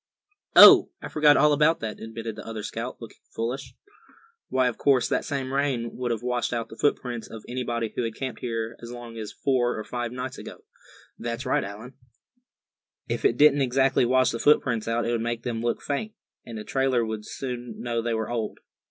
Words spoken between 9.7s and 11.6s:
or five nights. That's